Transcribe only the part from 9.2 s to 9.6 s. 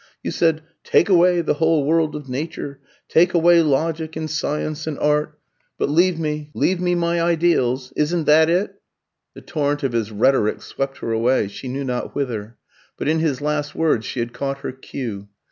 The